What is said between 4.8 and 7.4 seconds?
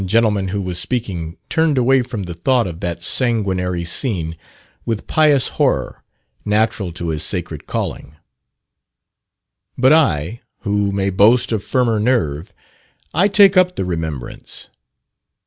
with pious horror, natural to his